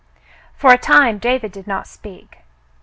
For 0.55 0.71
a 0.71 0.79
time 0.79 1.19
David 1.19 1.51
did 1.51 1.67
not 1.67 1.85
speak. 1.85 2.39